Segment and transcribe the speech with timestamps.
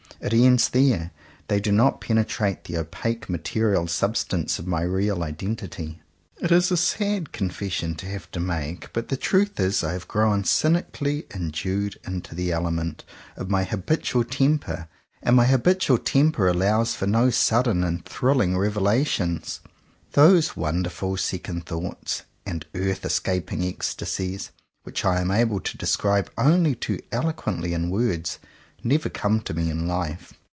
[0.19, 1.09] It ends there.
[1.47, 5.99] They do not penetrate the opaque material substance of my real identity.
[6.35, 9.17] 122 JOHN COWPER POWYS It is a sad confession to have to make, but the
[9.17, 13.03] truth is I have grown cynically "endued unto the element"
[13.35, 14.87] of my habitual temper;
[15.23, 19.61] and my habitual temper allows for no sudden and thrilling revelations.
[20.11, 24.51] Those wonderful second thoughts and earth escap ing ecstasies,
[24.83, 28.37] which I am able to describe only too eloquently in words,
[28.83, 30.33] never come to me in life.